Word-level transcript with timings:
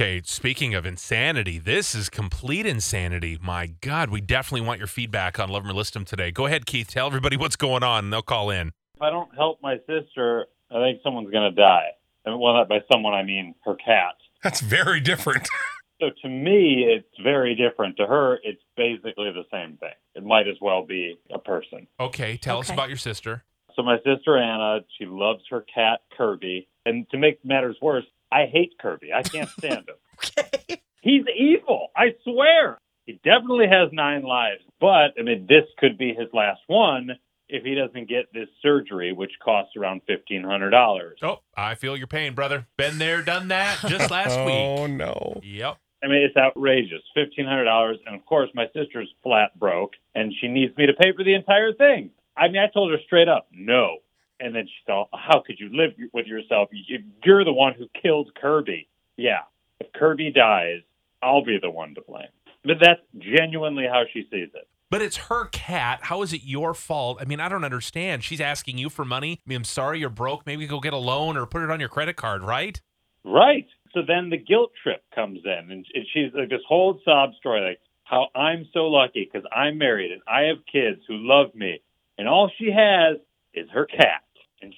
Okay, 0.00 0.22
speaking 0.24 0.74
of 0.74 0.86
insanity, 0.86 1.58
this 1.58 1.94
is 1.94 2.08
complete 2.08 2.64
insanity. 2.64 3.38
My 3.38 3.66
God, 3.82 4.08
we 4.08 4.22
definitely 4.22 4.66
want 4.66 4.78
your 4.78 4.86
feedback 4.86 5.38
on 5.38 5.50
Love 5.50 5.64
'em 5.66 5.72
or 5.72 5.74
List 5.74 5.94
'em 5.94 6.06
today. 6.06 6.30
Go 6.30 6.46
ahead, 6.46 6.64
Keith. 6.64 6.88
Tell 6.88 7.06
everybody 7.06 7.36
what's 7.36 7.54
going 7.54 7.82
on, 7.82 8.04
and 8.04 8.12
they'll 8.12 8.22
call 8.22 8.48
in. 8.48 8.68
If 8.94 9.02
I 9.02 9.10
don't 9.10 9.28
help 9.34 9.60
my 9.60 9.76
sister, 9.86 10.46
I 10.70 10.76
think 10.80 11.02
someone's 11.02 11.30
going 11.30 11.54
to 11.54 11.54
die. 11.54 11.90
And 12.24 12.40
well, 12.40 12.54
not 12.54 12.66
by 12.66 12.80
someone, 12.90 13.12
I 13.12 13.22
mean 13.24 13.54
her 13.66 13.74
cat. 13.74 14.14
That's 14.42 14.62
very 14.62 15.00
different. 15.00 15.46
So 16.00 16.08
to 16.22 16.28
me, 16.30 16.84
it's 16.84 17.14
very 17.22 17.54
different. 17.54 17.98
To 17.98 18.06
her, 18.06 18.38
it's 18.42 18.62
basically 18.74 19.30
the 19.32 19.44
same 19.52 19.76
thing. 19.76 19.92
It 20.14 20.24
might 20.24 20.48
as 20.48 20.56
well 20.62 20.82
be 20.82 21.18
a 21.30 21.38
person. 21.38 21.86
Okay, 22.00 22.38
tell 22.38 22.58
us 22.58 22.70
Okay. 22.70 22.74
about 22.74 22.88
your 22.88 22.96
sister. 22.96 23.44
So 23.76 23.82
my 23.82 23.98
sister 23.98 24.38
Anna, 24.38 24.80
she 24.96 25.04
loves 25.04 25.42
her 25.50 25.60
cat 25.60 26.00
Kirby. 26.16 26.68
And 26.86 27.06
to 27.10 27.18
make 27.18 27.44
matters 27.44 27.76
worse, 27.82 28.06
I 28.32 28.46
hate 28.46 28.74
Kirby. 28.80 29.12
I 29.12 29.22
can't 29.22 29.48
stand 29.50 29.88
him. 29.88 29.96
Okay. 30.22 30.82
He's 31.00 31.24
evil. 31.34 31.88
I 31.96 32.08
swear. 32.24 32.76
He 33.06 33.14
definitely 33.24 33.68
has 33.68 33.88
nine 33.90 34.22
lives. 34.22 34.60
But 34.80 35.14
I 35.18 35.22
mean, 35.22 35.46
this 35.48 35.64
could 35.78 35.96
be 35.96 36.08
his 36.12 36.28
last 36.34 36.60
one 36.66 37.12
if 37.48 37.64
he 37.64 37.74
doesn't 37.74 38.06
get 38.06 38.26
this 38.34 38.48
surgery, 38.60 39.12
which 39.12 39.32
costs 39.42 39.76
around 39.76 40.02
fifteen 40.06 40.44
hundred 40.44 40.70
dollars. 40.70 41.18
Oh, 41.22 41.38
I 41.56 41.74
feel 41.74 41.96
your 41.96 42.06
pain, 42.06 42.34
brother. 42.34 42.66
Been 42.76 42.98
there, 42.98 43.22
done 43.22 43.48
that 43.48 43.78
just 43.86 44.10
last 44.18 44.38
oh 44.38 44.44
week. 44.44 44.54
Oh 44.54 44.86
no. 44.86 45.40
Yep. 45.42 45.78
I 46.04 46.06
mean, 46.06 46.22
it's 46.22 46.36
outrageous. 46.36 47.02
Fifteen 47.14 47.46
hundred 47.46 47.64
dollars, 47.64 47.96
and 48.06 48.14
of 48.14 48.24
course, 48.26 48.50
my 48.54 48.66
sister's 48.76 49.08
flat 49.22 49.58
broke, 49.58 49.92
and 50.14 50.34
she 50.38 50.48
needs 50.48 50.76
me 50.76 50.84
to 50.86 50.92
pay 50.92 51.12
for 51.16 51.24
the 51.24 51.34
entire 51.34 51.72
thing. 51.72 52.10
I 52.36 52.48
mean, 52.48 52.58
I 52.58 52.68
told 52.72 52.90
her 52.90 52.98
straight 53.06 53.28
up, 53.28 53.48
no. 53.52 53.98
And 54.40 54.54
then 54.54 54.66
she 54.66 54.72
thought, 54.86 55.08
how 55.12 55.40
could 55.46 55.58
you 55.60 55.68
live 55.72 55.92
with 56.12 56.26
yourself? 56.26 56.68
You- 56.72 57.02
You're 57.24 57.44
the 57.44 57.52
one 57.52 57.74
who 57.74 57.86
killed 58.00 58.30
Kirby. 58.40 58.88
Yeah, 59.16 59.40
if 59.80 59.92
Kirby 59.92 60.30
dies, 60.32 60.80
I'll 61.22 61.44
be 61.44 61.58
the 61.60 61.70
one 61.70 61.94
to 61.96 62.00
blame. 62.00 62.28
But 62.64 62.76
that's 62.80 63.00
genuinely 63.18 63.84
how 63.86 64.04
she 64.12 64.22
sees 64.30 64.48
it. 64.54 64.66
But 64.90 65.02
it's 65.02 65.16
her 65.28 65.44
cat. 65.46 66.00
How 66.02 66.22
is 66.22 66.32
it 66.32 66.42
your 66.42 66.74
fault? 66.74 67.18
I 67.20 67.24
mean, 67.24 67.38
I 67.38 67.48
don't 67.48 67.64
understand. 67.64 68.24
She's 68.24 68.40
asking 68.40 68.76
you 68.78 68.88
for 68.90 69.04
money. 69.04 69.38
I 69.46 69.48
mean, 69.48 69.56
I'm 69.58 69.64
sorry 69.64 70.00
you're 70.00 70.08
broke. 70.08 70.44
Maybe 70.46 70.66
go 70.66 70.80
get 70.80 70.92
a 70.92 70.98
loan 70.98 71.36
or 71.36 71.46
put 71.46 71.62
it 71.62 71.70
on 71.70 71.78
your 71.78 71.88
credit 71.88 72.16
card, 72.16 72.42
right? 72.42 72.80
Right. 73.22 73.66
So 73.94 74.00
then 74.06 74.30
the 74.30 74.36
guilt 74.36 74.72
trip 74.82 75.02
comes 75.14 75.40
in, 75.44 75.70
and 75.70 75.86
she's 76.12 76.32
like 76.34 76.48
this 76.48 76.62
whole 76.66 76.98
sob 77.04 77.30
story, 77.38 77.60
like 77.60 77.80
how 78.04 78.28
I'm 78.34 78.66
so 78.72 78.86
lucky 78.86 79.28
because 79.30 79.46
I'm 79.54 79.78
married 79.78 80.10
and 80.12 80.22
I 80.26 80.42
have 80.48 80.58
kids 80.70 81.00
who 81.06 81.14
love 81.18 81.54
me, 81.54 81.82
and 82.18 82.26
all 82.28 82.50
she 82.58 82.70
has 82.72 83.16
is 83.54 83.68
her 83.70 83.84
cat, 83.86 84.22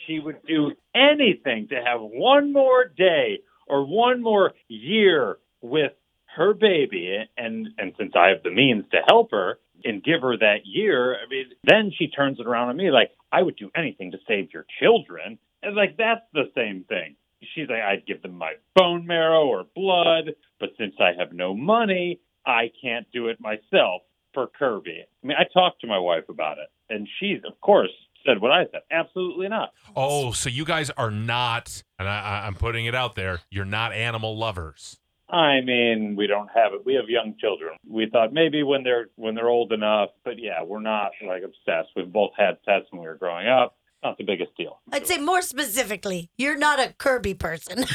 she 0.06 0.18
would 0.18 0.44
do 0.46 0.72
anything 0.94 1.68
to 1.68 1.76
have 1.76 2.00
one 2.00 2.52
more 2.52 2.84
day 2.86 3.40
or 3.66 3.86
one 3.86 4.22
more 4.22 4.52
year 4.68 5.38
with 5.60 5.92
her 6.36 6.54
baby, 6.54 7.18
and 7.36 7.68
and 7.78 7.92
since 7.98 8.12
I 8.16 8.28
have 8.28 8.42
the 8.42 8.50
means 8.50 8.84
to 8.92 8.98
help 9.06 9.30
her 9.32 9.58
and 9.84 10.02
give 10.02 10.22
her 10.22 10.36
that 10.38 10.64
year, 10.64 11.14
I 11.14 11.28
mean, 11.28 11.46
then 11.64 11.92
she 11.96 12.08
turns 12.08 12.38
it 12.40 12.46
around 12.46 12.70
on 12.70 12.76
me 12.76 12.90
like 12.90 13.10
I 13.30 13.42
would 13.42 13.56
do 13.56 13.70
anything 13.76 14.12
to 14.12 14.18
save 14.26 14.52
your 14.52 14.66
children, 14.80 15.38
and 15.62 15.76
like 15.76 15.96
that's 15.96 16.24
the 16.32 16.50
same 16.54 16.84
thing. 16.88 17.16
She's 17.54 17.68
like, 17.68 17.82
I'd 17.82 18.06
give 18.06 18.22
them 18.22 18.38
my 18.38 18.54
bone 18.76 19.06
marrow 19.06 19.46
or 19.46 19.64
blood, 19.74 20.34
but 20.60 20.70
since 20.78 20.94
I 21.00 21.10
have 21.18 21.32
no 21.32 21.54
money, 21.54 22.20
I 22.46 22.70
can't 22.80 23.06
do 23.12 23.28
it 23.28 23.40
myself 23.40 24.02
for 24.32 24.46
Kirby. 24.46 25.02
I 25.02 25.26
mean, 25.26 25.36
I 25.38 25.44
talked 25.52 25.80
to 25.80 25.86
my 25.86 25.98
wife 25.98 26.28
about 26.28 26.58
it, 26.58 26.68
and 26.88 27.08
she's, 27.18 27.40
of 27.44 27.60
course, 27.60 27.90
said 28.26 28.40
what 28.40 28.50
I 28.52 28.64
said. 28.72 28.80
Absolutely 28.90 29.48
not. 29.48 29.72
Oh, 29.96 30.32
so 30.32 30.48
you 30.48 30.64
guys 30.64 30.90
are 30.90 31.10
not, 31.10 31.82
and 31.98 32.08
I, 32.08 32.20
I- 32.20 32.46
I'm 32.46 32.54
putting 32.54 32.86
it 32.86 32.94
out 32.94 33.14
there, 33.14 33.40
you're 33.50 33.64
not 33.64 33.92
animal 33.92 34.36
lovers. 34.36 34.98
I 35.28 35.62
mean, 35.62 36.14
we 36.16 36.26
don't 36.26 36.48
have 36.54 36.74
it. 36.74 36.84
We 36.84 36.94
have 36.94 37.08
young 37.08 37.34
children. 37.40 37.70
We 37.88 38.06
thought 38.12 38.34
maybe 38.34 38.62
when 38.62 38.82
they're 38.82 39.06
when 39.16 39.34
they're 39.34 39.48
old 39.48 39.72
enough, 39.72 40.10
but 40.26 40.34
yeah, 40.38 40.62
we're 40.62 40.80
not 40.82 41.12
like 41.26 41.42
obsessed. 41.42 41.88
We've 41.96 42.12
both 42.12 42.32
had 42.36 42.62
pets 42.64 42.84
when 42.90 43.00
we 43.00 43.08
were 43.08 43.14
growing 43.16 43.48
up. 43.48 43.76
Not 44.04 44.18
the 44.18 44.24
biggest 44.24 44.54
deal. 44.58 44.80
I'd 44.92 45.06
say 45.06 45.16
more 45.18 45.40
specifically, 45.40 46.28
you're 46.36 46.58
not 46.58 46.80
a 46.80 46.92
Kirby 46.98 47.32
person. 47.34 47.84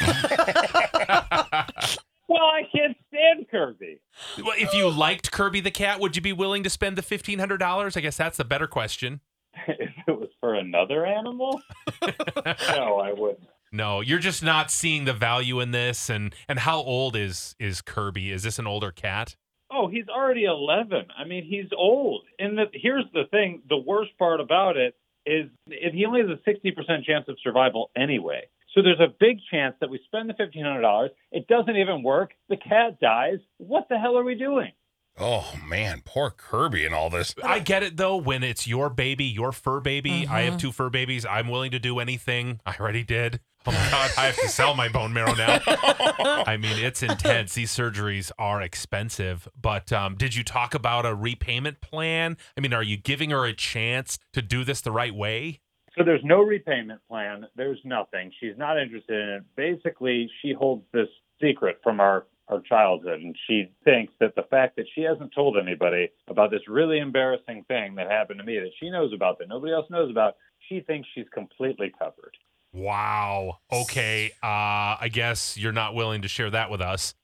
Well, 2.30 2.42
I 2.44 2.60
can't 2.76 2.94
stand 3.08 3.46
Kirby. 3.50 4.00
Well, 4.36 4.54
if 4.58 4.74
you 4.74 4.90
liked 4.90 5.32
Kirby 5.32 5.60
the 5.60 5.70
cat, 5.70 5.98
would 5.98 6.14
you 6.14 6.20
be 6.20 6.34
willing 6.34 6.62
to 6.62 6.68
spend 6.68 6.96
the 6.98 7.02
fifteen 7.02 7.38
hundred 7.38 7.56
dollars? 7.56 7.96
I 7.96 8.00
guess 8.00 8.18
that's 8.18 8.36
the 8.36 8.44
better 8.44 8.66
question. 8.66 9.20
if 10.40 10.44
it 10.44 10.46
was 10.46 10.52
for 10.52 10.54
another 10.54 11.06
animal, 11.06 11.60
no, 12.76 12.98
I 12.98 13.12
wouldn't. 13.12 13.48
No, 13.70 14.00
you're 14.00 14.18
just 14.18 14.42
not 14.42 14.70
seeing 14.70 15.04
the 15.04 15.12
value 15.12 15.60
in 15.60 15.72
this. 15.72 16.08
And 16.08 16.34
and 16.48 16.60
how 16.60 16.78
old 16.78 17.16
is 17.16 17.54
is 17.58 17.82
Kirby? 17.82 18.32
Is 18.32 18.42
this 18.42 18.58
an 18.58 18.66
older 18.66 18.90
cat? 18.90 19.36
Oh, 19.70 19.86
he's 19.86 20.08
already 20.08 20.44
11. 20.44 21.08
I 21.16 21.24
mean, 21.24 21.44
he's 21.44 21.70
old. 21.76 22.22
And 22.38 22.56
the, 22.56 22.64
here's 22.72 23.04
the 23.12 23.24
thing 23.30 23.62
the 23.68 23.76
worst 23.76 24.16
part 24.18 24.40
about 24.40 24.78
it 24.78 24.94
is 25.26 25.50
if 25.66 25.92
he 25.92 26.06
only 26.06 26.22
has 26.22 26.30
a 26.30 26.50
60% 26.50 27.04
chance 27.04 27.28
of 27.28 27.36
survival 27.42 27.90
anyway. 27.94 28.48
So 28.74 28.82
there's 28.82 29.00
a 29.00 29.12
big 29.20 29.40
chance 29.50 29.74
that 29.80 29.90
we 29.90 30.00
spend 30.06 30.30
the 30.30 30.34
$1,500. 30.34 31.08
It 31.32 31.48
doesn't 31.48 31.76
even 31.76 32.02
work. 32.02 32.32
The 32.48 32.56
cat 32.56 32.98
dies. 32.98 33.38
What 33.58 33.88
the 33.90 33.98
hell 33.98 34.16
are 34.16 34.24
we 34.24 34.36
doing? 34.36 34.72
Oh 35.20 35.54
man, 35.66 36.02
poor 36.04 36.30
Kirby 36.30 36.86
and 36.86 36.94
all 36.94 37.10
this. 37.10 37.34
I 37.42 37.58
get 37.58 37.82
it 37.82 37.96
though. 37.96 38.16
When 38.16 38.42
it's 38.42 38.68
your 38.68 38.88
baby, 38.88 39.24
your 39.24 39.52
fur 39.52 39.80
baby. 39.80 40.26
I 40.28 40.42
have 40.42 40.58
two 40.58 40.72
fur 40.72 40.90
babies. 40.90 41.26
I'm 41.26 41.48
willing 41.48 41.72
to 41.72 41.78
do 41.78 41.98
anything. 41.98 42.60
I 42.64 42.76
already 42.78 43.02
did. 43.02 43.40
Oh 43.66 43.72
my 43.72 43.90
god, 43.90 44.10
I 44.16 44.26
have 44.26 44.36
to 44.36 44.48
sell 44.48 44.74
my 44.74 44.88
bone 44.88 45.12
marrow 45.12 45.34
now. 45.34 45.58
I 45.66 46.56
mean, 46.56 46.78
it's 46.78 47.02
intense. 47.02 47.54
These 47.54 47.70
surgeries 47.76 48.30
are 48.38 48.62
expensive. 48.62 49.48
But 49.60 49.92
um, 49.92 50.14
did 50.14 50.36
you 50.36 50.44
talk 50.44 50.74
about 50.74 51.04
a 51.04 51.14
repayment 51.14 51.80
plan? 51.80 52.36
I 52.56 52.60
mean, 52.60 52.72
are 52.72 52.82
you 52.82 52.96
giving 52.96 53.30
her 53.30 53.44
a 53.44 53.52
chance 53.52 54.18
to 54.32 54.40
do 54.40 54.62
this 54.62 54.80
the 54.80 54.92
right 54.92 55.14
way? 55.14 55.60
So 55.98 56.04
there's 56.04 56.24
no 56.24 56.40
repayment 56.42 57.00
plan. 57.08 57.44
There's 57.56 57.80
nothing. 57.84 58.30
She's 58.40 58.56
not 58.56 58.78
interested 58.80 59.20
in 59.20 59.28
it. 59.34 59.42
Basically, 59.56 60.30
she 60.40 60.52
holds 60.52 60.84
this 60.92 61.08
secret 61.42 61.80
from 61.82 61.98
our 61.98 62.26
our 62.48 62.60
childhood, 62.60 63.20
and 63.20 63.36
she 63.46 63.70
thinks 63.84 64.12
that 64.20 64.34
the 64.34 64.44
fact 64.50 64.76
that 64.76 64.86
she 64.94 65.02
hasn't 65.02 65.34
told 65.34 65.56
anybody 65.56 66.08
about 66.28 66.50
this 66.50 66.62
really 66.68 66.98
embarrassing 66.98 67.64
thing 67.68 67.94
that 67.96 68.10
happened 68.10 68.38
to 68.38 68.44
me 68.44 68.58
that 68.58 68.70
she 68.80 68.90
knows 68.90 69.12
about 69.12 69.38
that 69.38 69.48
nobody 69.48 69.72
else 69.72 69.86
knows 69.90 70.10
about, 70.10 70.36
she 70.68 70.80
thinks 70.80 71.08
she's 71.14 71.28
completely 71.32 71.92
covered. 71.98 72.36
Wow. 72.72 73.58
Okay. 73.72 74.32
Uh, 74.42 74.96
I 75.00 75.08
guess 75.10 75.56
you're 75.56 75.72
not 75.72 75.94
willing 75.94 76.22
to 76.22 76.28
share 76.28 76.50
that 76.50 76.70
with 76.70 76.80
us. 76.80 77.14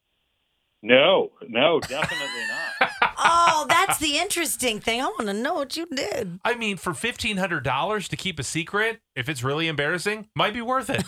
No, 0.83 1.31
no, 1.49 1.81
definitely 1.81 2.27
not. 2.47 2.91
oh, 3.19 3.65
that's 3.71 3.99
the 3.99 4.19
interesting 4.19 4.81
thing. 4.81 5.01
I 5.01 5.07
want 5.07 5.29
to 5.29 5.33
know 5.33 5.55
what 5.55 5.79
you 5.79 5.87
did. 5.87 6.39
I 6.45 6.57
mean, 6.57 6.77
for 6.77 6.93
fifteen 6.93 7.39
hundred 7.39 7.65
dollars 7.65 8.07
to 8.09 8.17
keep 8.17 8.39
a 8.39 8.43
secret, 8.43 9.01
if 9.17 9.31
it's 9.31 9.43
really 9.43 9.67
embarrassing, 9.67 10.29
might 10.37 10.53
be 10.53 10.61
worth 10.61 10.91
it. 10.91 11.03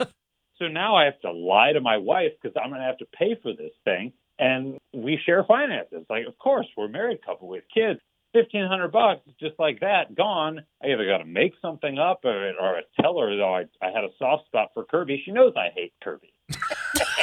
So 0.62 0.68
now 0.68 0.94
I 0.94 1.06
have 1.06 1.18
to 1.22 1.32
lie 1.32 1.72
to 1.72 1.80
my 1.80 1.96
wife 1.96 2.30
because 2.40 2.56
I'm 2.62 2.70
going 2.70 2.80
to 2.80 2.86
have 2.86 2.98
to 2.98 3.06
pay 3.06 3.34
for 3.42 3.52
this 3.52 3.72
thing, 3.84 4.12
and 4.38 4.78
we 4.94 5.18
share 5.26 5.42
finances. 5.42 6.06
Like, 6.08 6.26
of 6.28 6.38
course, 6.38 6.66
we're 6.76 6.86
a 6.86 6.88
married 6.88 7.18
couple 7.26 7.48
with 7.48 7.64
kids. 7.74 7.98
Fifteen 8.32 8.64
hundred 8.66 8.92
bucks, 8.92 9.20
just 9.40 9.58
like 9.58 9.80
that, 9.80 10.14
gone. 10.14 10.60
I 10.82 10.86
either 10.92 11.04
got 11.04 11.18
to 11.18 11.24
make 11.26 11.52
something 11.60 11.98
up 11.98 12.20
or, 12.24 12.52
or 12.58 12.80
tell 13.00 13.18
her 13.18 13.36
though 13.36 13.54
I, 13.56 13.64
I 13.82 13.90
had 13.90 14.04
a 14.04 14.08
soft 14.18 14.46
spot 14.46 14.68
for 14.72 14.84
Kirby. 14.84 15.20
She 15.24 15.32
knows 15.32 15.52
I 15.56 15.68
hate 15.74 15.92
Kirby. 16.02 16.32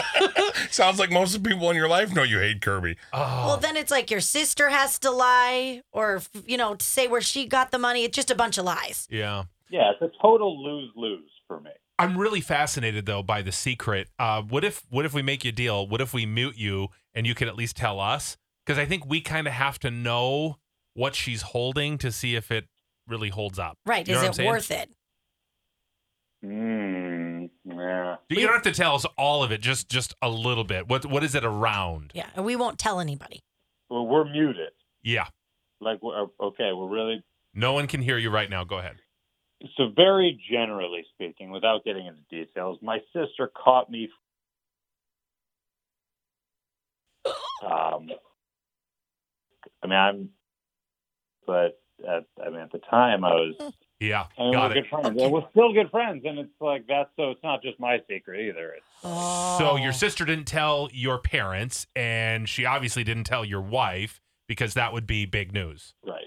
Sounds 0.69 0.99
like 0.99 1.09
most 1.11 1.35
of 1.35 1.41
the 1.41 1.49
people 1.49 1.69
in 1.71 1.75
your 1.75 1.87
life 1.87 2.13
know 2.13 2.23
you 2.23 2.39
hate 2.39 2.61
Kirby. 2.61 2.97
Oh, 3.13 3.47
Well, 3.47 3.57
then 3.57 3.75
it's 3.75 3.89
like 3.89 4.11
your 4.11 4.19
sister 4.19 4.69
has 4.69 4.99
to 4.99 5.09
lie 5.11 5.81
or, 5.91 6.21
you 6.45 6.57
know, 6.57 6.75
to 6.75 6.85
say 6.85 7.07
where 7.07 7.21
she 7.21 7.47
got 7.47 7.71
the 7.71 7.79
money. 7.79 8.03
It's 8.03 8.15
just 8.15 8.29
a 8.29 8.35
bunch 8.35 8.57
of 8.57 8.65
lies. 8.65 9.07
yeah. 9.09 9.45
Yeah, 9.71 9.91
it's 9.91 10.01
a 10.01 10.09
total 10.19 10.63
lose 10.63 10.91
lose 10.95 11.29
for 11.47 11.59
me. 11.59 11.69
I'm 11.99 12.17
really 12.17 12.41
fascinated 12.41 13.05
though 13.05 13.21
by 13.21 13.41
the 13.41 13.51
secret. 13.51 14.07
Uh, 14.17 14.41
what 14.41 14.63
if 14.63 14.83
what 14.89 15.05
if 15.05 15.13
we 15.13 15.21
make 15.21 15.43
you 15.43 15.49
a 15.49 15.51
deal? 15.51 15.85
What 15.87 16.01
if 16.01 16.13
we 16.13 16.25
mute 16.25 16.57
you 16.57 16.87
and 17.13 17.27
you 17.27 17.35
can 17.35 17.47
at 17.47 17.55
least 17.55 17.75
tell 17.75 17.99
us? 17.99 18.37
Because 18.65 18.79
I 18.79 18.85
think 18.85 19.05
we 19.05 19.21
kind 19.21 19.47
of 19.47 19.53
have 19.53 19.77
to 19.79 19.91
know 19.91 20.57
what 20.93 21.13
she's 21.15 21.41
holding 21.41 21.97
to 21.99 22.11
see 22.11 22.35
if 22.35 22.51
it 22.51 22.65
really 23.07 23.29
holds 23.29 23.59
up. 23.59 23.77
Right. 23.85 24.07
You 24.07 24.15
know 24.15 24.21
Is 24.21 24.29
it 24.29 24.35
saying? 24.35 24.49
worth 24.49 24.71
it? 24.71 24.89
Mm, 26.45 27.49
Yeah. 27.65 28.15
You 28.29 28.45
don't 28.45 28.53
have 28.53 28.61
to 28.63 28.71
tell 28.71 28.95
us 28.95 29.05
all 29.17 29.43
of 29.43 29.51
it, 29.51 29.59
just 29.61 29.89
just 29.89 30.15
a 30.21 30.29
little 30.29 30.63
bit. 30.63 30.87
What 30.87 31.05
what 31.05 31.23
is 31.23 31.35
it 31.35 31.43
around? 31.43 32.11
Yeah, 32.15 32.27
and 32.35 32.45
we 32.45 32.55
won't 32.55 32.79
tell 32.79 32.99
anybody. 32.99 33.43
Well, 33.89 34.05
we're 34.07 34.25
muted. 34.25 34.69
Yeah. 35.03 35.27
Like, 35.81 35.99
we're, 36.03 36.27
okay, 36.39 36.71
we're 36.73 36.87
really. 36.89 37.23
No 37.53 37.73
one 37.73 37.87
can 37.87 38.01
hear 38.01 38.17
you 38.17 38.29
right 38.29 38.49
now. 38.49 38.63
Go 38.63 38.77
ahead. 38.77 38.97
So, 39.75 39.89
very 39.93 40.39
generally 40.49 41.05
speaking, 41.13 41.51
without 41.51 41.83
getting 41.83 42.05
into 42.07 42.21
details, 42.29 42.79
my 42.81 42.99
sister 43.13 43.51
caught 43.53 43.89
me. 43.91 44.09
Um, 47.61 48.09
I 49.83 49.87
mean, 49.87 49.93
I'm, 49.97 50.29
but 51.45 51.81
at, 52.07 52.23
I 52.43 52.49
mean, 52.49 52.61
at 52.61 52.71
the 52.71 52.79
time, 52.89 53.25
I 53.25 53.31
was. 53.33 53.73
Yeah. 53.99 54.27
And 54.37 54.53
Got 54.53 54.69
we're 54.71 54.77
it. 54.77 54.81
good 54.83 54.89
friends. 54.89 55.21
And 55.21 55.31
we're 55.33 55.49
still 55.51 55.73
good 55.73 55.91
friends, 55.91 56.23
and 56.25 56.39
it's 56.39 56.49
like 56.61 56.87
that's 56.87 57.09
so. 57.17 57.31
It's 57.31 57.43
not 57.43 57.61
just 57.61 57.77
my 57.81 57.97
secret 58.09 58.39
either. 58.47 58.75
It's, 58.77 58.85
So 59.01 59.71
Oh. 59.71 59.75
your 59.75 59.91
sister 59.91 60.23
didn't 60.23 60.45
tell 60.47 60.87
your 60.93 61.17
parents, 61.19 61.85
and 61.97 62.47
she 62.47 62.65
obviously 62.65 63.03
didn't 63.03 63.25
tell 63.25 63.43
your 63.43 63.59
wife 63.61 64.21
because 64.47 64.73
that 64.75 64.93
would 64.93 65.05
be 65.05 65.25
big 65.25 65.51
news. 65.53 65.93
right. 66.07 66.23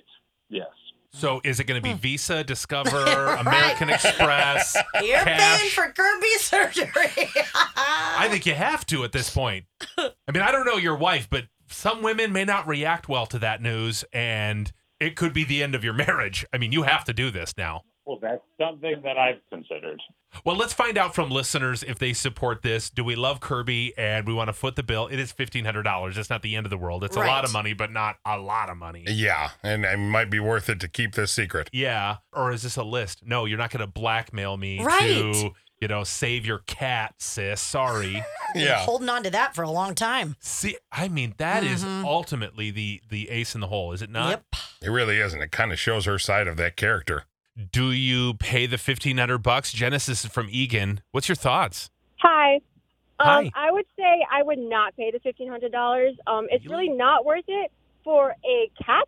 Yes. 0.51 0.69
So 1.15 1.41
is 1.45 1.61
it 1.61 1.65
going 1.65 1.81
to 1.81 1.83
be 1.83 1.93
hmm. 1.93 1.99
Visa, 1.99 2.43
Discover, 2.43 3.05
American 3.41 3.91
Express? 3.91 4.77
You're 5.03 5.19
paying 5.25 5.39
cash? 5.39 5.75
for 5.75 5.93
Kirby 5.93 6.27
surgery. 6.39 7.29
I 7.55 8.29
think 8.31 8.47
you 8.47 8.55
have 8.55 8.87
to 8.87 9.05
at 9.05 9.13
this 9.13 9.29
point. 9.29 9.67
I 9.99 10.11
mean, 10.33 10.43
I 10.43 10.51
don't 10.51 10.65
know 10.65 10.77
your 10.77 10.97
wife, 10.97 11.29
but 11.29 11.45
some 11.69 12.03
women 12.03 12.33
may 12.33 12.45
not 12.45 12.67
react 12.67 13.09
well 13.09 13.27
to 13.27 13.39
that 13.41 13.61
news, 13.61 14.05
and 14.13 14.73
it 15.01 15.17
could 15.17 15.33
be 15.33 15.45
the 15.45 15.63
end 15.63 15.75
of 15.75 15.85
your 15.85 15.95
marriage. 15.95 16.47
I 16.53 16.59
mean, 16.59 16.73
you 16.73 16.83
have 16.85 17.05
to 17.05 17.13
do 17.13 17.31
this 17.31 17.55
now. 17.59 17.83
Well, 18.05 18.19
that's 18.21 18.43
something 18.61 19.01
that 19.05 19.17
I've 19.17 19.41
considered. 19.49 20.01
Well, 20.45 20.57
let's 20.57 20.73
find 20.73 20.99
out 20.99 21.15
from 21.15 21.31
listeners 21.31 21.83
if 21.83 21.99
they 21.99 22.13
support 22.13 22.63
this. 22.63 22.91
Do 22.91 23.05
we 23.05 23.15
love 23.15 23.39
Kirby 23.41 23.97
and 23.97 24.27
we 24.27 24.35
want 24.35 24.49
to 24.49 24.53
foot 24.53 24.75
the 24.77 24.83
bill? 24.83 25.07
It 25.07 25.19
is 25.21 25.31
fifteen 25.31 25.65
hundred 25.65 25.85
dollars. 25.85 26.19
It's 26.19 26.31
not 26.31 26.43
the 26.43 26.57
end 26.57 26.67
of 26.67 26.71
the 26.71 26.79
world. 26.79 27.05
It's 27.05 27.17
a 27.17 27.21
lot 27.21 27.45
of 27.45 27.53
money, 27.53 27.75
but 27.75 27.93
not 27.93 28.17
a 28.27 28.39
lot 28.39 28.71
of 28.71 28.77
money. 28.77 29.05
Yeah, 29.09 29.51
and 29.63 29.85
it 29.85 29.99
might 29.99 30.31
be 30.31 30.41
worth 30.41 30.69
it 30.69 30.81
to 30.81 30.89
keep 30.89 31.15
this 31.15 31.31
secret. 31.31 31.71
Yeah. 31.73 32.17
Or 32.33 32.51
is 32.51 32.63
this 32.63 32.77
a 32.77 32.83
list? 32.83 33.25
No, 33.25 33.45
you're 33.45 33.59
not 33.59 33.71
going 33.71 33.81
to 33.81 33.87
blackmail 33.87 34.57
me 34.57 34.83
Right. 34.83 35.01
to, 35.01 35.51
you 35.81 35.89
know, 35.89 36.03
save 36.03 36.45
your 36.47 36.59
cat, 36.61 37.15
sis. 37.19 37.61
Sorry. 37.61 38.25
Yeah. 38.55 38.81
holding 38.81 39.09
on 39.09 39.23
to 39.23 39.31
that 39.31 39.55
for 39.55 39.63
a 39.63 39.71
long 39.71 39.95
time. 39.95 40.37
See, 40.39 40.77
I 40.93 41.09
mean, 41.09 41.33
that 41.39 41.65
is 41.65 41.83
mm-hmm. 41.83 42.05
ultimately 42.05 42.71
the 42.71 43.01
the 43.09 43.31
ace 43.31 43.55
in 43.55 43.63
the 43.63 43.69
hole, 43.69 43.93
is 43.95 44.03
it 44.03 44.11
not? 44.11 44.29
yep. 44.29 44.45
It 44.83 44.91
really 44.91 45.19
isn't. 45.21 45.41
It 45.41 45.53
kind 45.53 45.73
of 45.73 45.79
shows 45.79 46.05
her 46.05 46.19
side 46.19 46.47
of 46.49 46.59
that 46.59 46.77
character. 46.77 47.25
Do 47.71 47.93
you 47.93 48.35
pay 48.35 48.67
the 48.67 48.79
fifteen 48.79 49.19
hundred 49.19 49.39
bucks? 49.39 49.73
Genesis 49.73 50.27
from 50.27 50.49
Eagan. 50.51 51.01
What's 51.13 51.29
your 51.29 51.37
thoughts? 51.37 51.91
Hi. 52.21 52.57
Um, 53.21 53.29
Hi. 53.45 53.51
I 53.55 53.71
would 53.71 53.87
say 53.97 54.25
I 54.31 54.43
would 54.43 54.59
not 54.59 54.97
pay 54.97 55.11
the 55.11 55.21
fifteen 55.21 55.49
hundred 55.49 55.73
dollars. 55.73 56.15
Um, 56.27 56.47
it's 56.51 56.65
Really? 56.67 56.89
really 56.89 56.97
not 56.99 57.25
worth 57.25 57.45
it 57.49 57.71
for 58.05 58.35
a 58.45 58.71
cat 58.85 59.07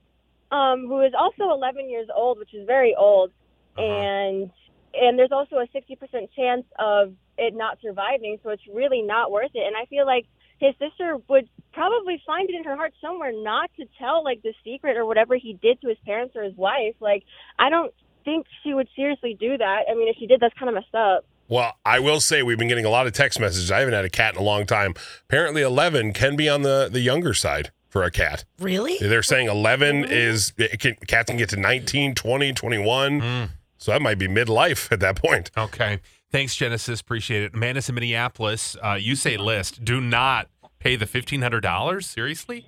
um, 0.52 0.86
who 0.86 1.00
is 1.00 1.12
also 1.18 1.50
eleven 1.50 1.88
years 1.90 2.08
old, 2.14 2.38
which 2.38 2.54
is 2.54 2.66
very 2.66 2.94
old, 2.94 3.30
Uh-huh. 3.76 3.84
and 3.84 4.50
and 4.94 5.18
there's 5.18 5.32
also 5.32 5.56
a 5.56 5.66
sixty 5.72 5.96
percent 5.96 6.30
chance 6.36 6.64
of 6.78 7.14
it 7.36 7.54
not 7.54 7.78
surviving. 7.82 8.38
So 8.42 8.50
it's 8.50 8.62
really 8.72 9.02
not 9.02 9.32
worth 9.32 9.50
it. 9.54 9.66
And 9.66 9.74
I 9.76 9.86
feel 9.86 10.06
like 10.06 10.26
his 10.60 10.74
sister 10.78 11.16
would 11.28 11.48
probably 11.72 12.22
find 12.24 12.48
it 12.48 12.54
in 12.54 12.62
her 12.62 12.76
heart 12.76 12.92
somewhere 13.00 13.32
not 13.32 13.70
to 13.80 13.86
tell 13.98 14.22
like 14.22 14.42
the 14.42 14.54
secret 14.64 14.96
or 14.96 15.04
whatever 15.04 15.34
he 15.36 15.54
did 15.60 15.80
to 15.80 15.88
his 15.88 15.98
parents 16.06 16.36
or 16.36 16.44
his 16.44 16.56
wife. 16.56 16.94
Like 17.00 17.24
I 17.58 17.70
don't 17.70 17.92
think 18.25 18.47
she 18.62 18.75
would 18.75 18.88
seriously 18.97 19.37
do 19.38 19.56
that. 19.59 19.82
I 19.91 19.94
mean, 19.94 20.09
if 20.09 20.17
she 20.19 20.26
did, 20.26 20.41
that's 20.41 20.55
kind 20.59 20.69
of 20.69 20.75
messed 20.75 20.94
up. 20.94 21.25
Well, 21.49 21.76
I 21.85 21.99
will 22.00 22.21
say 22.21 22.43
we've 22.43 22.59
been 22.59 22.69
getting 22.69 22.87
a 22.87 22.91
lot 22.91 23.06
of 23.06 23.12
text 23.12 23.38
messages. 23.38 23.71
I 23.71 23.81
haven't 23.81 23.94
had 23.94 24.05
a 24.05 24.11
cat 24.11 24.35
in 24.35 24.41
a 24.41 24.44
long 24.44 24.65
time. 24.67 24.94
Apparently, 25.29 25.62
11 25.62 26.12
can 26.15 26.37
be 26.37 26.49
on 26.49 26.62
the, 26.62 26.88
the 26.91 27.00
younger 27.00 27.35
side 27.35 27.71
for 27.88 28.03
a 28.03 28.11
cat. 28.11 28.44
Really? 28.59 28.97
They're 28.99 29.23
saying 29.23 29.49
11 29.49 30.06
is, 30.06 30.53
it 30.56 30.81
can, 30.81 30.94
cats 31.06 31.29
can 31.29 31.37
get 31.37 31.50
to 31.50 31.56
19, 31.56 32.15
20, 32.15 32.53
21. 32.53 33.21
Mm. 33.21 33.49
So 33.76 33.93
that 33.93 34.00
might 34.00 34.19
be 34.19 34.26
midlife 34.26 34.91
at 34.91 35.00
that 35.00 35.17
point. 35.17 35.50
Okay. 35.56 36.00
Thanks, 36.35 36.56
Genesis. 36.56 37.00
Appreciate 37.00 37.43
it. 37.44 37.55
Manus 37.55 37.88
in 37.88 37.94
Minneapolis, 37.94 38.76
uh, 38.82 38.99
you 38.99 39.15
say 39.15 39.37
list. 39.37 39.85
Do 39.85 40.00
not 40.00 40.49
pay 40.81 40.97
the 40.97 41.06
fifteen 41.06 41.43
hundred 41.43 41.61
dollars. 41.61 42.06
Seriously? 42.06 42.67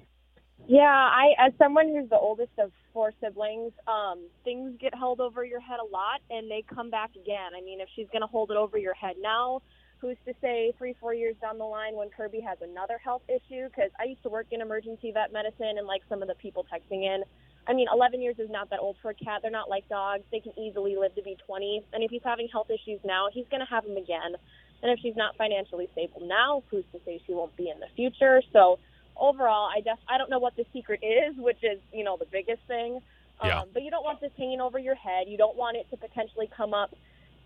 Yeah, 0.69 0.85
I 0.85 1.33
as 1.39 1.53
someone 1.59 1.89
who's 1.89 2.09
the 2.09 2.19
oldest 2.19 2.53
of 2.59 2.71
four 2.97 3.13
siblings, 3.21 3.73
um, 3.87 4.25
things 4.43 4.73
get 4.81 4.95
held 4.95 5.21
over 5.21 5.45
your 5.45 5.61
head 5.61 5.81
a 5.85 5.93
lot 5.93 6.25
and 6.31 6.51
they 6.51 6.65
come 6.75 6.89
back 6.89 7.11
again. 7.11 7.53
I 7.55 7.61
mean, 7.61 7.83
if 7.83 7.91
she's 7.95 8.07
going 8.11 8.23
to 8.23 8.27
hold 8.27 8.51
it 8.51 8.57
over 8.57 8.79
your 8.79 8.95
head 8.95 9.17
now, 9.21 9.61
who's 10.01 10.17
to 10.25 10.33
say 10.41 10.73
three, 10.79 10.95
four 10.99 11.13
years 11.13 11.37
down 11.43 11.59
the 11.59 11.65
line 11.65 11.95
when 11.95 12.09
Kirby 12.09 12.41
has 12.41 12.57
another 12.63 12.97
health 12.97 13.21
issue? 13.29 13.69
Because 13.69 13.91
I 14.01 14.05
used 14.05 14.23
to 14.23 14.31
work 14.31 14.47
in 14.51 14.63
emergency 14.63 15.13
vet 15.13 15.31
medicine 15.31 15.77
and 15.77 15.87
like 15.87 16.01
some 16.09 16.23
of 16.23 16.29
the 16.29 16.37
people 16.37 16.65
texting 16.73 17.05
in. 17.05 17.23
I 17.69 17.75
mean, 17.75 17.87
11 17.93 18.23
years 18.23 18.37
is 18.39 18.49
not 18.49 18.71
that 18.71 18.81
old 18.81 18.97
for 19.03 19.11
a 19.11 19.15
cat. 19.15 19.41
They're 19.43 19.51
not 19.51 19.69
like 19.69 19.87
dogs. 19.91 20.25
They 20.33 20.41
can 20.41 20.59
easily 20.59 20.97
live 20.97 21.15
to 21.17 21.23
be 21.23 21.37
20. 21.47 21.83
And 21.93 22.03
if 22.03 22.11
he's 22.11 22.25
having 22.25 22.49
health 22.51 22.71
issues 22.71 23.01
now, 23.05 23.29
he's 23.31 23.45
going 23.51 23.61
to 23.61 23.69
have 23.69 23.85
them 23.85 23.99
again. 23.99 24.41
And 24.83 24.91
if 24.91 25.01
she's 25.03 25.17
not 25.17 25.37
financially 25.37 25.91
stable 25.93 26.27
now, 26.27 26.63
who's 26.71 26.85
to 26.93 27.01
say 27.05 27.21
she 27.27 27.35
won't 27.35 27.55
be 27.57 27.69
in 27.69 27.79
the 27.79 27.89
future? 27.95 28.41
So 28.55 28.79
overall, 29.19 29.69
I 29.75 29.81
def- 29.81 29.99
I 30.09 30.19
don't 30.19 30.31
know 30.31 30.39
what 30.39 30.57
the 30.57 30.65
secret 30.73 31.01
is, 31.03 31.37
which 31.37 31.63
is 31.63 31.79
you 31.93 32.05
know 32.05 32.17
the 32.17 32.27
biggest 32.27 32.63
thing. 32.69 33.01
Um, 33.41 33.49
Yeah. 33.49 33.63
But 33.73 33.83
you 33.83 33.91
don't 33.91 34.05
want 34.05 34.21
this 34.21 34.33
hanging 34.39 34.61
over 34.61 34.79
your 34.79 34.95
head. 34.95 35.29
You 35.29 35.37
don't 35.37 35.57
want 35.57 35.77
it 35.77 35.89
to 35.91 35.97
potentially 35.97 36.49
come 36.57 36.73
up, 36.75 36.95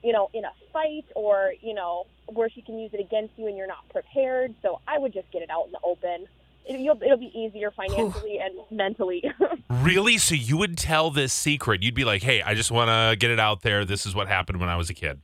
you 0.05 0.13
know, 0.13 0.31
in 0.33 0.45
a 0.45 0.53
fight 0.73 1.05
or 1.15 1.53
you 1.61 1.75
know 1.75 2.07
where 2.27 2.49
she 2.49 2.63
can 2.63 2.79
use 2.79 2.93
it 2.95 3.01
against 3.01 3.37
you 3.37 3.47
and 3.49 3.57
you're 3.57 3.67
not 3.67 3.89
prepared. 3.91 4.55
So 4.63 4.81
I 4.87 4.99
would 4.99 5.13
just 5.13 5.31
get 5.33 5.43
it 5.43 5.51
out 5.51 5.67
in 5.67 5.73
the 5.73 5.81
open. 5.83 6.27
It, 6.67 6.79
you'll, 6.79 7.03
it'll 7.03 7.17
be 7.17 7.33
easier 7.37 7.71
financially 7.71 8.39
and 8.39 8.55
mentally. 8.71 9.25
Really? 9.71 10.19
So 10.19 10.35
you 10.35 10.57
would 10.59 10.77
tell 10.77 11.11
this 11.11 11.33
secret? 11.33 11.83
You'd 11.83 11.95
be 11.95 12.05
like, 12.05 12.23
"Hey, 12.23 12.43
I 12.43 12.55
just 12.55 12.71
want 12.71 12.89
to 12.91 13.17
get 13.17 13.31
it 13.31 13.41
out 13.41 13.63
there. 13.63 13.85
This 13.85 14.05
is 14.05 14.15
what 14.15 14.29
happened 14.29 14.61
when 14.61 14.69
I 14.69 14.77
was 14.77 14.91
a 14.91 14.95
kid." 14.95 15.21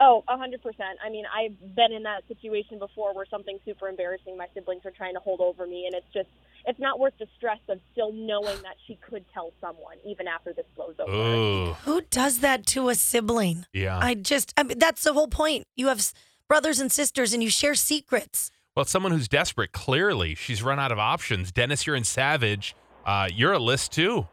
Oh, 0.00 0.24
a 0.28 0.36
hundred 0.36 0.62
percent. 0.62 0.98
I 1.04 1.08
mean, 1.08 1.24
I've 1.32 1.76
been 1.76 1.92
in 1.92 2.02
that 2.02 2.24
situation 2.26 2.78
before 2.78 3.14
where 3.14 3.26
something 3.30 3.58
super 3.64 3.88
embarrassing 3.88 4.36
my 4.36 4.46
siblings 4.52 4.84
are 4.84 4.90
trying 4.90 5.14
to 5.14 5.20
hold 5.20 5.40
over 5.40 5.66
me, 5.66 5.86
and 5.86 5.94
it's 5.94 6.12
just 6.12 6.28
it's 6.66 6.78
not 6.80 6.98
worth 6.98 7.14
the 7.18 7.26
stress 7.36 7.60
of 7.68 7.78
still 7.92 8.12
knowing 8.12 8.60
that 8.62 8.74
she 8.86 8.96
could 9.08 9.24
tell 9.32 9.52
someone 9.60 9.96
even 10.04 10.26
after 10.26 10.52
this 10.52 10.66
blows 10.74 10.94
over. 10.98 11.12
Oh, 11.12 11.72
Who 11.84 12.00
does 12.10 12.38
that 12.40 12.66
to 12.68 12.88
a 12.88 12.94
sibling? 12.94 13.66
yeah. 13.72 13.98
I 14.02 14.14
just, 14.14 14.52
I 14.56 14.62
mean, 14.62 14.78
that's 14.78 15.04
the 15.04 15.12
whole 15.12 15.28
point. 15.28 15.64
You 15.76 15.88
have 15.88 16.02
brothers 16.48 16.80
and 16.80 16.90
sisters 16.90 17.32
and 17.34 17.42
you 17.42 17.50
share 17.50 17.74
secrets. 17.74 18.50
Well, 18.74 18.86
someone 18.86 19.12
who's 19.12 19.28
desperate. 19.28 19.72
Clearly, 19.72 20.34
she's 20.34 20.62
run 20.62 20.80
out 20.80 20.90
of 20.90 20.98
options. 20.98 21.52
Dennis, 21.52 21.86
you're 21.86 21.96
in 21.96 22.04
Savage. 22.04 22.74
Uh, 23.06 23.28
you're 23.32 23.52
a 23.52 23.58
list 23.58 23.92
too. 23.92 24.26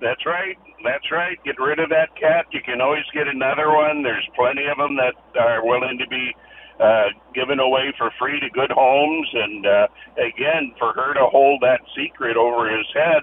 That's 0.00 0.24
right. 0.26 0.58
That's 0.84 1.10
right. 1.10 1.38
Get 1.44 1.58
rid 1.58 1.78
of 1.78 1.88
that 1.90 2.14
cat. 2.18 2.46
You 2.52 2.60
can 2.60 2.80
always 2.80 3.04
get 3.12 3.26
another 3.28 3.70
one. 3.70 4.02
There's 4.02 4.28
plenty 4.36 4.66
of 4.66 4.76
them 4.76 4.96
that 4.96 5.14
are 5.40 5.64
willing 5.64 5.98
to 5.98 6.06
be 6.08 6.34
uh, 6.80 7.08
given 7.34 7.58
away 7.60 7.92
for 7.96 8.10
free 8.18 8.40
to 8.40 8.50
good 8.50 8.70
homes. 8.70 9.28
And 9.32 9.66
uh, 9.66 9.86
again, 10.18 10.74
for 10.78 10.92
her 10.92 11.14
to 11.14 11.26
hold 11.26 11.62
that 11.62 11.80
secret 11.96 12.36
over 12.36 12.68
his 12.68 12.86
head, 12.94 13.22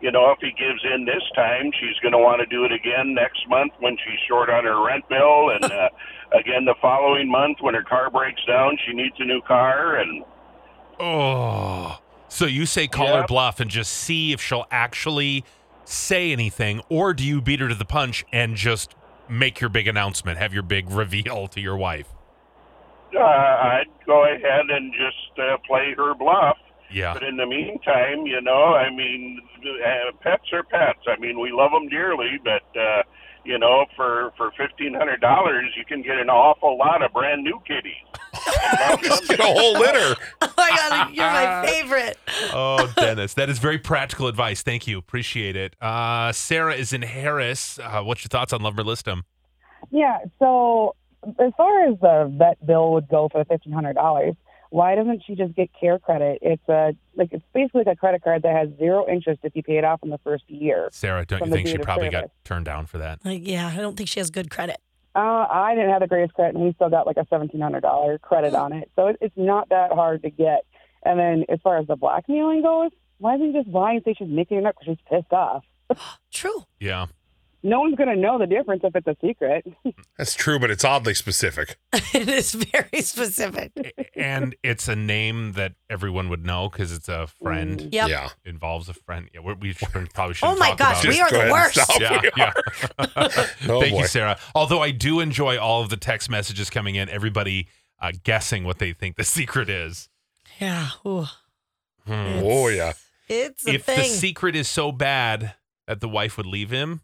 you 0.00 0.10
know, 0.10 0.30
if 0.30 0.38
he 0.40 0.50
gives 0.52 0.84
in 0.84 1.04
this 1.04 1.22
time, 1.34 1.70
she's 1.80 1.98
going 2.02 2.12
to 2.12 2.18
want 2.18 2.40
to 2.40 2.46
do 2.46 2.64
it 2.64 2.72
again 2.72 3.14
next 3.14 3.48
month 3.48 3.72
when 3.80 3.96
she's 3.96 4.18
short 4.28 4.50
on 4.50 4.64
her 4.64 4.84
rent 4.84 5.08
bill, 5.08 5.50
and 5.50 5.64
uh, 5.72 5.88
again 6.38 6.64
the 6.66 6.74
following 6.82 7.30
month 7.30 7.58
when 7.60 7.74
her 7.74 7.82
car 7.82 8.10
breaks 8.10 8.44
down, 8.46 8.76
she 8.86 8.92
needs 8.92 9.16
a 9.18 9.24
new 9.24 9.40
car, 9.42 9.96
and 9.96 10.22
Oh, 10.98 11.98
so 12.28 12.46
you 12.46 12.66
say 12.66 12.88
call 12.88 13.08
her 13.08 13.26
bluff 13.26 13.60
and 13.60 13.70
just 13.70 13.92
see 13.92 14.32
if 14.32 14.40
she'll 14.40 14.66
actually 14.70 15.44
say 15.88 16.32
anything, 16.32 16.82
or 16.88 17.14
do 17.14 17.24
you 17.24 17.40
beat 17.40 17.60
her 17.60 17.68
to 17.68 17.74
the 17.74 17.84
punch 17.84 18.24
and 18.32 18.56
just 18.56 18.94
make 19.28 19.60
your 19.60 19.70
big 19.70 19.88
announcement, 19.88 20.38
have 20.38 20.52
your 20.52 20.62
big 20.62 20.90
reveal 20.90 21.48
to 21.48 21.60
your 21.60 21.76
wife? 21.76 22.12
uh, 23.14 23.20
I'd 23.20 23.90
go 24.04 24.24
ahead 24.24 24.66
and 24.68 24.92
just 24.92 25.38
uh, 25.38 25.56
play 25.66 25.94
her 25.96 26.14
bluff. 26.14 26.58
Yeah. 26.90 27.14
But 27.14 27.24
in 27.24 27.36
the 27.36 27.46
meantime, 27.46 28.26
you 28.26 28.40
know, 28.40 28.74
I 28.74 28.90
mean, 28.90 29.40
uh, 29.58 30.12
pets 30.20 30.52
are 30.52 30.62
pets. 30.62 31.00
I 31.06 31.18
mean, 31.18 31.40
we 31.40 31.50
love 31.50 31.72
them 31.72 31.88
dearly, 31.88 32.38
but 32.42 32.62
uh, 32.78 33.02
you 33.44 33.58
know, 33.58 33.86
for 33.96 34.32
for 34.36 34.52
fifteen 34.56 34.94
hundred 34.94 35.20
dollars, 35.20 35.72
you 35.76 35.84
can 35.84 36.02
get 36.02 36.18
an 36.18 36.30
awful 36.30 36.78
lot 36.78 37.02
of 37.02 37.12
brand 37.12 37.42
new 37.42 37.60
kitties. 37.66 37.94
Just 39.02 39.28
get 39.28 39.40
a 39.40 39.44
whole 39.44 39.72
litter. 39.78 40.14
Oh 40.42 40.52
my 40.58 40.70
God, 40.88 41.14
you're 41.14 41.24
my 41.26 41.66
favorite. 41.66 42.18
Oh, 42.52 42.90
Dennis, 42.96 43.34
that 43.34 43.48
is 43.50 43.58
very 43.58 43.78
practical 43.78 44.26
advice. 44.26 44.62
Thank 44.62 44.86
you. 44.86 44.98
Appreciate 44.98 45.54
it. 45.54 45.76
Uh, 45.80 46.32
Sarah 46.32 46.74
is 46.74 46.92
in 46.92 47.02
Harris. 47.02 47.78
Uh, 47.78 48.02
what's 48.02 48.22
your 48.24 48.28
thoughts 48.28 48.52
on 48.52 48.62
Love 48.62 48.78
or 48.78 48.82
List 48.84 49.06
'em? 49.06 49.24
Yeah. 49.90 50.18
So 50.38 50.94
as 51.38 51.52
far 51.56 51.84
as 51.88 51.98
the 52.00 52.32
vet 52.36 52.64
bill 52.66 52.92
would 52.92 53.08
go 53.08 53.28
for 53.30 53.38
the 53.38 53.44
fifteen 53.44 53.72
hundred 53.72 53.94
dollars, 53.94 54.34
why 54.70 54.94
doesn't 54.94 55.22
she 55.26 55.34
just 55.34 55.54
get 55.54 55.70
CareCredit? 55.80 56.38
It's 56.42 56.68
a 56.68 56.94
like 57.14 57.28
it's 57.32 57.44
basically 57.54 57.84
like 57.84 57.94
a 57.94 57.96
credit 58.00 58.22
card 58.24 58.42
that 58.42 58.54
has 58.56 58.68
zero 58.78 59.06
interest 59.08 59.40
if 59.42 59.54
you 59.54 59.62
pay 59.62 59.76
it 59.78 59.84
off 59.84 60.00
in 60.02 60.10
the 60.10 60.18
first 60.18 60.44
year. 60.48 60.88
Sarah, 60.92 61.24
don't 61.26 61.44
you 61.46 61.52
think 61.52 61.66
she 61.68 61.74
date 61.74 61.80
of 61.80 61.84
probably 61.86 62.08
got 62.10 62.30
turned 62.44 62.64
down 62.64 62.86
for 62.86 62.98
that? 62.98 63.20
Like, 63.24 63.46
yeah, 63.46 63.68
I 63.68 63.76
don't 63.76 63.96
think 63.96 64.08
she 64.08 64.20
has 64.20 64.30
good 64.30 64.50
credit. 64.50 64.78
Uh, 65.16 65.46
I 65.50 65.74
didn't 65.74 65.90
have 65.90 66.02
the 66.02 66.06
greatest 66.06 66.34
credit, 66.34 66.56
and 66.56 66.64
we 66.64 66.74
still 66.74 66.90
got 66.90 67.06
like 67.06 67.16
a 67.16 67.26
seventeen 67.30 67.62
hundred 67.62 67.80
dollar 67.80 68.18
credit 68.18 68.54
on 68.54 68.74
it. 68.74 68.90
So 68.96 69.06
it, 69.06 69.16
it's 69.22 69.36
not 69.36 69.70
that 69.70 69.90
hard 69.92 70.22
to 70.22 70.30
get. 70.30 70.66
And 71.04 71.18
then 71.18 71.44
as 71.48 71.58
far 71.62 71.78
as 71.78 71.86
the 71.86 71.96
blackmailing 71.96 72.62
goes, 72.62 72.90
why 73.18 73.36
isn't 73.36 73.46
he 73.46 73.52
just 73.54 73.68
lying? 73.68 74.02
Say 74.04 74.14
she's 74.18 74.28
making 74.28 74.58
it 74.58 74.66
up 74.66 74.76
because 74.78 74.96
she's 74.98 75.06
pissed 75.08 75.32
off. 75.32 75.64
True. 76.30 76.64
Yeah. 76.78 77.06
No 77.66 77.80
one's 77.80 77.96
gonna 77.96 78.14
know 78.14 78.38
the 78.38 78.46
difference 78.46 78.82
if 78.84 78.94
it's 78.94 79.06
a 79.08 79.16
secret. 79.26 79.66
That's 80.18 80.34
true, 80.34 80.58
but 80.60 80.70
it's 80.70 80.84
oddly 80.84 81.14
specific. 81.14 81.76
it 82.14 82.28
is 82.28 82.52
very 82.54 83.02
specific. 83.02 83.72
and 84.14 84.54
it's 84.62 84.86
a 84.86 84.94
name 84.94 85.52
that 85.54 85.72
everyone 85.90 86.28
would 86.28 86.44
know 86.46 86.68
because 86.70 86.92
it's 86.92 87.08
a 87.08 87.26
friend. 87.26 87.88
Yep. 87.92 88.08
Yeah. 88.08 88.28
Involves 88.44 88.88
a 88.88 88.94
friend. 88.94 89.28
Yeah, 89.34 89.40
we're, 89.40 89.54
we 89.54 89.72
should, 89.72 89.88
probably 90.14 90.34
should. 90.34 90.46
Oh 90.46 90.54
my 90.56 90.76
gosh, 90.76 91.04
we 91.04 91.16
Just 91.16 91.22
are 91.22 91.30
go 91.30 91.36
the 91.38 91.42
ahead 91.42 91.46
and 91.46 91.52
worst. 91.52 91.80
stop. 91.80 92.00
Yeah, 92.00 92.20
We 92.22 92.30
yeah. 92.36 92.52
Oh, 93.68 93.80
Thank 93.80 93.94
boy. 93.94 94.00
you, 94.02 94.06
Sarah. 94.06 94.38
Although 94.54 94.80
I 94.82 94.92
do 94.92 95.18
enjoy 95.18 95.58
all 95.58 95.82
of 95.82 95.88
the 95.90 95.96
text 95.96 96.30
messages 96.30 96.70
coming 96.70 96.94
in, 96.94 97.08
everybody 97.08 97.66
uh, 98.00 98.12
guessing 98.22 98.62
what 98.64 98.78
they 98.78 98.92
think 98.92 99.16
the 99.16 99.24
secret 99.24 99.68
is. 99.68 100.08
Yeah. 100.60 100.90
Hmm. 101.02 101.24
Oh 102.06 102.68
yeah. 102.68 102.92
It's 103.28 103.66
a 103.66 103.74
If 103.74 103.86
the 103.86 104.04
secret 104.04 104.54
is 104.54 104.68
so 104.68 104.92
bad 104.92 105.54
that 105.88 106.00
the 106.00 106.08
wife 106.08 106.36
would 106.36 106.46
leave 106.46 106.70
him, 106.70 107.00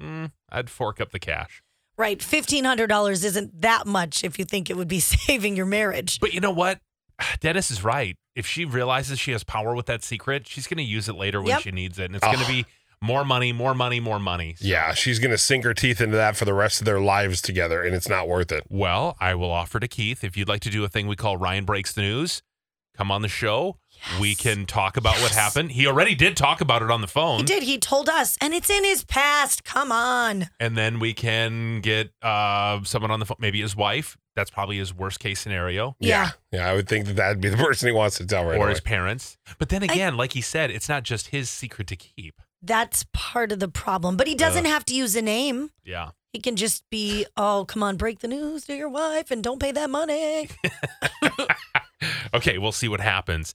mm, 0.00 0.30
I'd 0.50 0.70
fork 0.70 1.00
up 1.00 1.10
the 1.12 1.18
cash. 1.18 1.62
right. 1.96 2.18
$1,500 2.18 3.24
isn't 3.24 3.60
that 3.60 3.86
much 3.86 4.24
if 4.24 4.38
you 4.38 4.44
think 4.44 4.70
it 4.70 4.76
would 4.76 4.88
be 4.88 5.00
saving 5.00 5.56
your 5.56 5.66
marriage. 5.66 6.20
But 6.20 6.32
you 6.34 6.40
know 6.40 6.50
what? 6.50 6.80
Dennis 7.40 7.70
is 7.70 7.84
right. 7.84 8.16
If 8.34 8.46
she 8.46 8.64
realizes 8.64 9.18
she 9.20 9.30
has 9.32 9.44
power 9.44 9.74
with 9.74 9.86
that 9.86 10.02
secret, 10.02 10.48
she's 10.48 10.66
going 10.66 10.78
to 10.78 10.82
use 10.84 11.08
it 11.08 11.14
later 11.14 11.40
when 11.40 11.48
Yep. 11.50 11.60
she 11.60 11.70
needs 11.70 11.98
it. 11.98 12.06
And 12.06 12.16
it's 12.16 12.24
going 12.24 12.38
to 12.38 12.46
be 12.48 12.66
more 13.00 13.24
money, 13.24 13.52
more 13.52 13.74
money, 13.74 14.00
more 14.00 14.18
money. 14.18 14.54
So- 14.58 14.66
Yeah, 14.66 14.94
she's 14.94 15.18
gonna 15.18 15.36
sink 15.36 15.62
her 15.64 15.74
teeth 15.74 16.00
into 16.00 16.16
that 16.16 16.36
for 16.36 16.46
the 16.46 16.54
rest 16.54 16.80
of 16.80 16.86
their 16.86 17.00
lives 17.00 17.42
together, 17.42 17.82
and 17.82 17.94
it's 17.94 18.08
not 18.08 18.26
worth 18.26 18.50
it. 18.50 18.64
Well, 18.70 19.14
I 19.20 19.34
will 19.34 19.50
offer 19.50 19.78
to 19.78 19.86
Keith 19.86 20.24
if 20.24 20.38
you'd 20.38 20.48
like 20.48 20.62
to 20.62 20.70
do 20.70 20.84
a 20.84 20.88
thing 20.88 21.06
we 21.06 21.14
call 21.14 21.36
Ryan 21.36 21.66
Breaks 21.66 21.92
the 21.92 22.00
News, 22.00 22.40
come 22.96 23.10
on 23.10 23.20
the 23.20 23.28
show. 23.28 23.76
We 24.20 24.34
can 24.34 24.66
talk 24.66 24.96
about 24.96 25.16
what 25.20 25.32
happened. 25.32 25.72
He 25.72 25.86
already 25.86 26.14
did 26.14 26.36
talk 26.36 26.60
about 26.60 26.82
it 26.82 26.90
on 26.90 27.00
the 27.00 27.06
phone. 27.06 27.38
He 27.38 27.44
did. 27.44 27.62
He 27.62 27.78
told 27.78 28.08
us, 28.08 28.36
and 28.40 28.52
it's 28.52 28.68
in 28.70 28.84
his 28.84 29.04
past. 29.04 29.64
Come 29.64 29.90
on. 29.90 30.48
And 30.60 30.76
then 30.76 30.98
we 31.00 31.14
can 31.14 31.80
get 31.80 32.10
uh, 32.22 32.80
someone 32.84 33.10
on 33.10 33.20
the 33.20 33.26
phone, 33.26 33.38
maybe 33.40 33.60
his 33.60 33.74
wife. 33.74 34.16
That's 34.36 34.50
probably 34.50 34.78
his 34.78 34.92
worst 34.92 35.20
case 35.20 35.40
scenario. 35.40 35.96
Yeah. 36.00 36.30
yeah, 36.52 36.68
I 36.68 36.74
would 36.74 36.88
think 36.88 37.06
that 37.06 37.16
that'd 37.16 37.40
be 37.40 37.48
the 37.48 37.56
person 37.64 37.88
he 37.88 37.92
wants 37.92 38.18
to 38.18 38.26
tell 38.26 38.44
right 38.44 38.58
or 38.58 38.64
away. 38.64 38.70
his 38.70 38.80
parents. 38.80 39.38
But 39.58 39.68
then 39.68 39.82
again, 39.82 40.16
like 40.16 40.32
he 40.32 40.40
said, 40.40 40.70
it's 40.70 40.88
not 40.88 41.02
just 41.04 41.28
his 41.28 41.48
secret 41.48 41.86
to 41.88 41.96
keep. 41.96 42.40
That's 42.60 43.04
part 43.12 43.52
of 43.52 43.60
the 43.60 43.68
problem. 43.68 44.16
But 44.16 44.26
he 44.26 44.34
doesn't 44.34 44.64
have 44.64 44.84
to 44.86 44.94
use 44.94 45.14
a 45.16 45.22
name. 45.22 45.70
Yeah. 45.84 46.10
He 46.32 46.40
can 46.40 46.56
just 46.56 46.82
be, 46.90 47.26
oh, 47.36 47.64
come 47.68 47.82
on, 47.84 47.96
break 47.96 48.18
the 48.18 48.26
news 48.28 48.64
to 48.66 48.74
your 48.74 48.88
wife 48.88 49.30
and 49.30 49.42
don't 49.44 49.60
pay 49.60 49.70
that 49.72 49.88
money. 49.88 50.48
Okay, 52.34 52.58
we'll 52.58 52.72
see 52.72 52.88
what 52.88 53.00
happens. 53.00 53.54